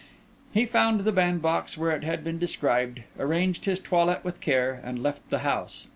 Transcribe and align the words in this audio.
He 0.51 0.65
found 0.65 1.01
the 1.01 1.11
bandbox 1.11 1.77
where 1.77 1.91
it 1.91 2.03
had 2.03 2.23
been 2.23 2.39
described, 2.39 3.01
arranged 3.19 3.65
his 3.65 3.77
toilette 3.79 4.25
with 4.25 4.41
care, 4.41 4.81
and 4.83 4.97
left 4.97 5.29
the 5.29 5.37
house. 5.45 5.89